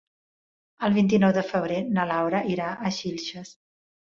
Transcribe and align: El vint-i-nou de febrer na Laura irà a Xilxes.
El 0.87 0.95
vint-i-nou 0.95 1.35
de 1.37 1.43
febrer 1.51 1.77
na 1.99 2.07
Laura 2.13 2.43
irà 2.55 2.73
a 2.73 2.93
Xilxes. 2.99 3.57